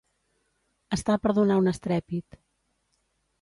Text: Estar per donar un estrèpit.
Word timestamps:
Estar 0.97 1.17
per 1.25 1.33
donar 1.41 1.59
un 1.65 1.73
estrèpit. 1.73 2.41